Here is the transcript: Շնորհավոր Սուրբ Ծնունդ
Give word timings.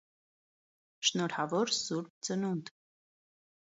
Շնորհավոր 1.11 1.77
Սուրբ 1.79 2.11
Ծնունդ 2.31 2.77